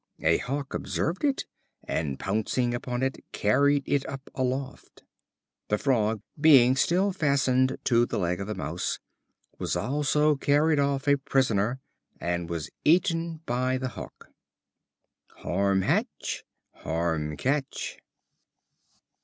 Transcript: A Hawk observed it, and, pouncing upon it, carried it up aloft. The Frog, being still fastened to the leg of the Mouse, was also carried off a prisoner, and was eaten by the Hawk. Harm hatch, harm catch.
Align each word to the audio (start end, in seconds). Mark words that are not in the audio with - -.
A 0.23 0.37
Hawk 0.37 0.73
observed 0.73 1.23
it, 1.23 1.45
and, 1.83 2.17
pouncing 2.17 2.73
upon 2.73 3.03
it, 3.03 3.23
carried 3.33 3.83
it 3.85 4.03
up 4.09 4.31
aloft. 4.33 5.03
The 5.67 5.77
Frog, 5.77 6.23
being 6.39 6.75
still 6.75 7.11
fastened 7.11 7.77
to 7.83 8.07
the 8.07 8.17
leg 8.17 8.41
of 8.41 8.47
the 8.47 8.55
Mouse, 8.55 8.97
was 9.59 9.75
also 9.75 10.35
carried 10.37 10.79
off 10.79 11.07
a 11.07 11.17
prisoner, 11.17 11.81
and 12.19 12.49
was 12.49 12.71
eaten 12.83 13.41
by 13.45 13.77
the 13.77 13.89
Hawk. 13.89 14.29
Harm 15.35 15.83
hatch, 15.83 16.45
harm 16.71 17.37
catch. 17.37 17.99